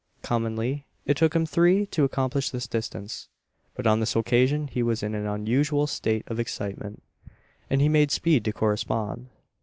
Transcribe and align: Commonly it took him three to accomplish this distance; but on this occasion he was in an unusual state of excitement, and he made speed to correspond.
Commonly 0.23 0.87
it 1.05 1.15
took 1.15 1.35
him 1.35 1.45
three 1.45 1.85
to 1.85 2.03
accomplish 2.03 2.49
this 2.49 2.65
distance; 2.65 3.27
but 3.75 3.85
on 3.85 3.99
this 3.99 4.15
occasion 4.15 4.67
he 4.67 4.81
was 4.81 5.03
in 5.03 5.13
an 5.13 5.27
unusual 5.27 5.85
state 5.85 6.23
of 6.25 6.39
excitement, 6.39 7.03
and 7.69 7.81
he 7.81 7.87
made 7.87 8.09
speed 8.09 8.43
to 8.45 8.51
correspond. 8.51 9.29